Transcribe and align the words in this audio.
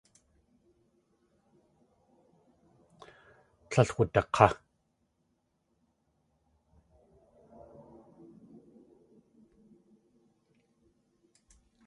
Tlél 3.69 3.89
wudak̲á. 3.95 4.47